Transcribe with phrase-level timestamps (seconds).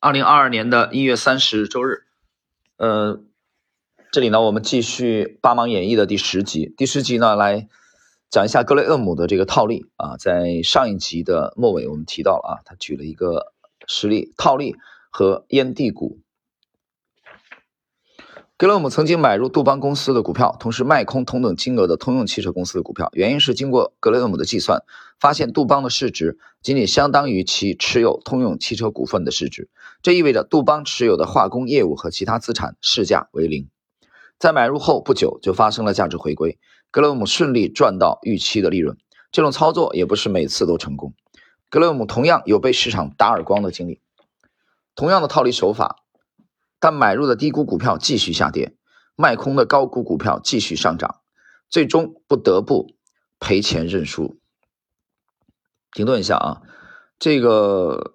[0.00, 2.04] 二零二二年的一月三十日周日，
[2.76, 3.20] 呃，
[4.12, 6.72] 这里呢，我们继续《八芒演义》的第十集。
[6.76, 7.66] 第十集呢，来
[8.30, 10.16] 讲一下格雷厄姆的这个套利啊。
[10.16, 13.52] 在上一集的末尾，我们提到了啊，他举了一个
[13.88, 14.76] 实例，套利
[15.10, 16.20] 和烟蒂股。
[18.58, 23.08] 格雷厄姆曾经买入杜邦公司的股票，同时卖空同等金额的通用汽车公司的股票。
[23.12, 24.82] 原因是经过格雷厄姆的计算，
[25.20, 29.70] 发现杜邦的市值仅仅相当于其持有通用汽车股份的市值。
[30.02, 33.68] 这意味着杜邦持有的化工业务和其他资产市价为零。
[34.40, 36.58] 在买入后不久就发生了价值回归，
[36.90, 38.96] 格雷厄姆顺利赚到预期的利润。
[39.30, 41.14] 这种操作也不是每次都成功，
[41.70, 44.00] 格雷厄姆同样有被市场打耳光的经历，
[44.96, 46.02] 同样的套利手法。
[46.80, 48.76] 但买入的低估股票继续下跌，
[49.16, 51.20] 卖空的高估股票继续上涨，
[51.68, 52.94] 最终不得不
[53.40, 54.38] 赔钱认输。
[55.92, 56.62] 停顿一下啊，
[57.18, 58.12] 这个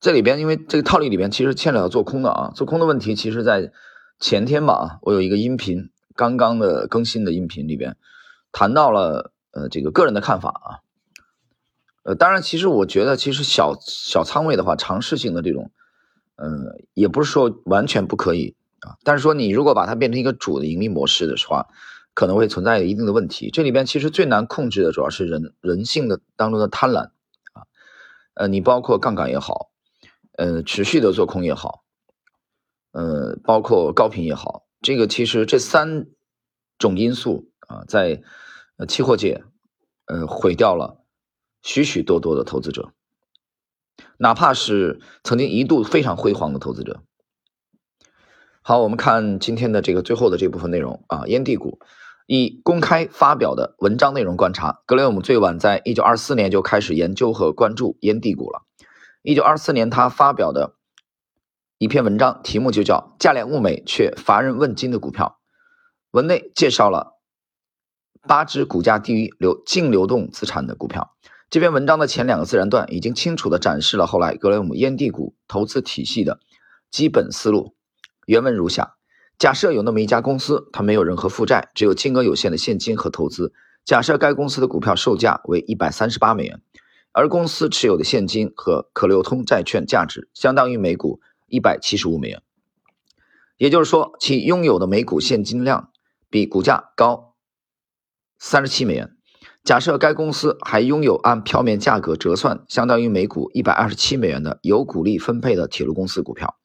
[0.00, 3.70] 这里边因为这个套利里边其实牵扯到做空的啊，做空的问题，其实在
[4.18, 7.96] 前天吧，我有一个音频刚刚的更新的音频里边
[8.50, 10.68] 谈到了呃这个个人的看法啊，
[12.02, 15.70] 呃当然其实我觉得其实小小仓位的话，尝试性的这种。
[16.36, 21.68] 嗯，也不是说完全不可以啊，但是说你如果把它变成一个主的盈利模式的话，
[22.14, 23.50] 可能会存在一定的问题。
[23.50, 27.10] 这里边其实最难控制的主要是人人性的当中的贪婪
[27.52, 27.64] 啊，
[28.34, 29.70] 呃，你包括杠杆也好，
[30.36, 31.84] 呃，持续的做空也好，
[32.92, 36.06] 呃，包括高频也好，这个其实这三
[36.78, 38.22] 种因素啊，在
[38.88, 39.44] 期货界，
[40.06, 41.04] 呃，毁掉了
[41.62, 42.92] 许许多多的投资者。
[44.22, 47.02] 哪怕是曾经一度非常辉煌的投资者。
[48.62, 51.80] 好，我们看今天的这个最后的这部分内容啊，烟蒂股。
[52.26, 58.62] 以公开发表的文章内容观察，格雷厄姆最晚在一九二四年就开始研究和关注烟蒂股了。
[59.22, 60.76] 一九二四年，他发表的
[61.78, 65.40] 一篇文章，题目就叫《价廉物美却乏人问津的股票》。
[66.12, 67.18] 文内介绍了
[68.28, 71.16] 八只股价低于流净流动资产的股票。
[71.52, 76.40] 这篇文章的前两个自然段已经清楚地展示了后来格雷厄姆烟蒂股投资体系的
[76.90, 77.76] 基本思路。
[78.24, 78.94] 原文如下：
[79.36, 83.52] 假设有那么一家公司，它没有任何负债，只有金额有限的现金和投资。
[83.84, 86.62] 假设该公司的股票售价为一百三十八美元，
[87.12, 92.40] 而公司持有的现金和可流通债券价值相当于每股一百七十五美元。
[93.58, 95.90] 也就是说，其拥有的每股现金量
[96.30, 97.34] 比股价高
[98.38, 99.14] 三十七美元。
[99.64, 106.56] 假设该公司还拥有按票面价格折算相当于每股一百二十七美元的有股利分配的铁路公司股票，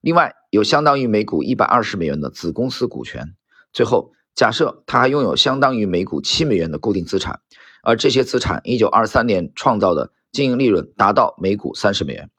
[0.00, 3.34] 另外有相当于每股一百二十美元的子公司股权。
[3.72, 7.40] 最后，假设它还拥有相当于每股七美元的固定资产，
[7.84, 12.30] 而这些资产一九二三年创造的经营利润达到每股三十美元。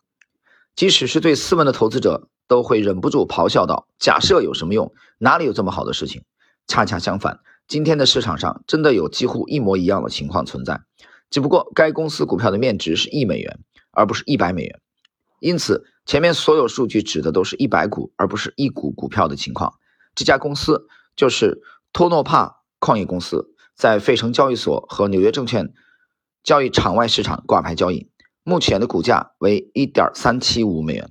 [0.76, 4.94] 即使是对斯文的投资者，都会忍不住咆哮道：“假设有什么用？
[5.20, 6.24] 哪里有这么好的事情？”
[6.68, 7.40] 恰恰相反。
[7.68, 10.82] 今天的市场上真的有几乎一模一样的情况存在，
[11.32, 13.60] 只不过该公司股票的面值是一美元，
[13.90, 14.80] 而不是一百美元。
[15.40, 19.74] 因此，前面所有数据指的都是一百股，而不是一股股票的情况。
[20.14, 25.74] 这家公司就是托诺帕矿业公司，在费城交易所和纽约证券
[26.44, 28.12] 交易场外市场挂牌交易，
[28.44, 31.10] 目前的股价为一点三七五美元。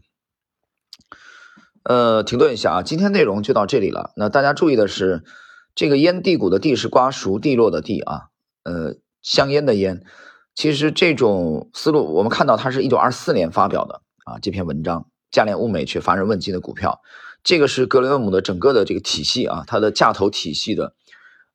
[1.82, 4.12] 呃，停顿一下啊，今天内容就到这里了。
[4.16, 5.25] 那大家注意的是。
[5.75, 8.29] 这个烟蒂股的蒂是瓜熟蒂落的蒂啊，
[8.62, 10.05] 呃，香烟的烟。
[10.55, 17.01] 其实这种思路，我们看到它是一九二四年发表的啊，这篇文章价廉物美却乏人问津的股票，
[17.43, 20.95] 这个是格雷厄姆的整个的这个体系啊，它的价投体系的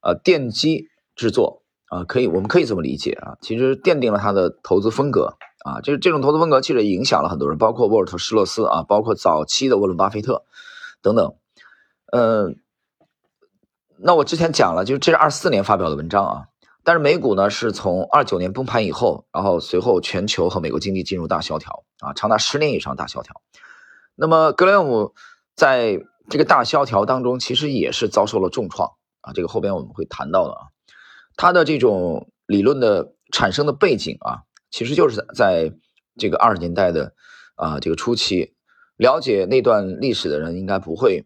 [0.01, 10.43] 呃奠基之作啊，可以我们可以这么理解啊，其实奠定了他的投资风格啊，就是这种投资风格其实影响了很多人，包括沃尔特施洛斯啊，包括早期的沃伦巴菲特
[11.01, 11.35] 等等，
[12.11, 12.59] 嗯。
[14.01, 16.45] 那我之前讲了，就是这是二四年发表的文章啊，
[16.85, 23.41] 但是美股呢是从二九年崩盘以后，然后随后全球和美国经济进入大萧条啊，长达十年以上大萧条。
[24.15, 25.13] 那么格雷厄姆
[25.53, 30.61] 在这个大萧条当中，其实也是遭受了重创啊，这个后边我们会谈到的啊，
[31.35, 35.73] 他的这种理论的产生的背景啊，其实就是在
[36.17, 37.13] 这个二十年代的
[37.55, 38.53] 啊这个初期，
[38.95, 41.25] 了解那段历史的人应该不会。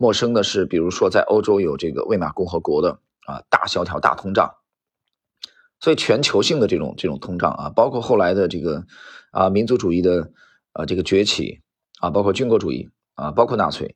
[0.00, 4.54] 陌生的是，比如说在欧洲有这个魏玛共和国的啊大萧条、大通胀，
[5.78, 8.86] 所以全球性的这种这种通胀啊，包括后来的这个
[9.30, 10.32] 啊民族主义的
[10.72, 11.60] 啊这个崛起
[12.00, 13.94] 啊，包括军国主义啊，包括纳粹。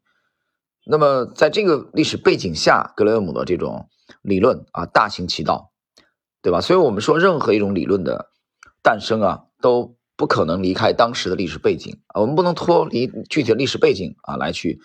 [0.85, 3.89] 那么在这个历史背景下，格雷厄姆的这种
[4.21, 5.73] 理论啊大行其道，
[6.43, 6.61] 对吧？
[6.61, 8.29] 所以我们说任何一种理论的
[8.83, 14.83] 诞生啊，都不可能离开当时的历史背景啊，我们不能脱离具体的历史背景啊来去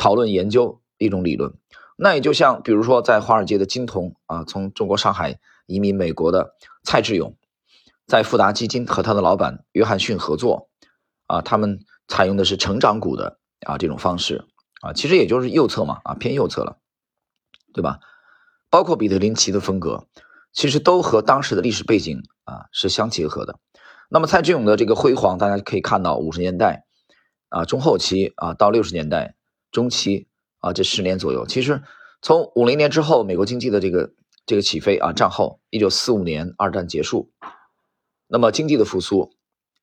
[0.00, 1.52] 讨论研究一种理论。
[1.96, 7.36] 那也就像比如说在华尔街的金童啊，从中国上海移民美国的蔡志勇，
[8.06, 10.70] 在富达基金和他的老板约翰逊合作
[11.26, 14.46] 啊，他们采用的是成长股的啊这种方式
[14.80, 16.78] 啊，其实也就是右侧嘛啊偏右侧了，
[17.74, 18.00] 对吧？
[18.70, 20.06] 包括彼得林奇的风格，
[20.54, 23.58] 其实都和当时的历史背景啊是相结合的。
[24.08, 26.86] 那么蔡志勇的这个辉煌，大家可以看到五十年代
[27.50, 29.34] 啊中后期啊到六十年代
[29.70, 30.28] 中期
[30.58, 31.82] 啊这十年左右，其实
[32.22, 34.12] 从五零年之后美国经济的这个
[34.46, 37.30] 这个起飞啊战后一九四五年二战结束，
[38.26, 39.32] 那么经济的复苏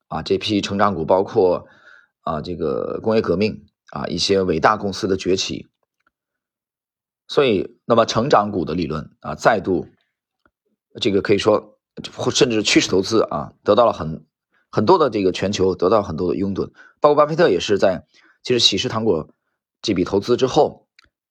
[0.07, 1.67] 啊这批成长股包括
[2.21, 5.67] 啊这个工业革命啊一些伟大公司的崛起，
[7.27, 9.87] 所以那么成长股的理论啊再度
[11.01, 11.73] 这个可以说。
[12.15, 14.23] 或甚至趋势投资啊，得到了很
[14.69, 16.69] 很多的这个全球得到很多的拥趸，
[17.01, 18.05] 包括巴菲特也是在
[18.43, 19.33] 其实喜事糖果
[19.81, 20.87] 这笔投资之后，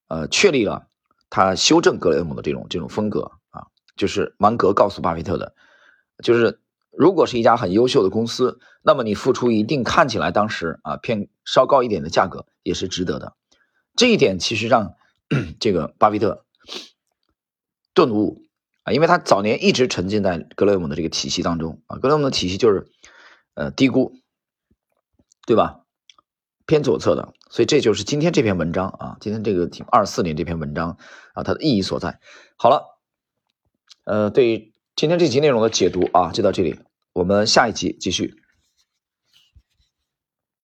[0.08, 0.88] 呃，确立了
[1.30, 3.66] 他修正格雷厄姆的这种这种风格啊，
[3.96, 5.54] 就是芒格告诉巴菲特的，
[6.22, 6.60] 就是
[6.90, 13.34] 如果是一家很优秀的公司，那么你付出一定看起来当时啊偏稍高一点的价格也是值得的，
[13.94, 14.94] 这一点其实让
[15.60, 16.44] 这个巴菲特
[17.94, 18.42] 顿悟。
[18.84, 22.86] 啊，因为他早年一直沉浸在格雷厄姆的这个体系当中啊，格雷厄姆的体系就是，
[23.54, 24.14] 呃，低估，
[25.44, 25.80] 对吧？
[26.66, 30.98] 偏左侧的，所以这就是今天这篇文章啊，今天这个二四年这篇文章
[31.32, 32.18] 啊，它的意义所在。
[32.56, 32.82] 好了，
[34.04, 36.78] 呃，对今天这集内容的解读啊，就到这里，
[37.12, 38.34] 我们下一集继续。